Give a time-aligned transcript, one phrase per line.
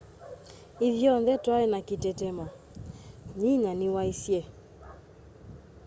[0.87, 2.45] ithyonthe twai na kitetemo
[3.39, 4.39] nyinya niwaisye